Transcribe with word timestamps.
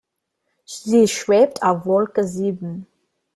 Sie 0.65 1.07
schwebt 1.07 1.61
auf 1.61 1.85
Wolke 1.85 2.27
sieben. 2.27 2.87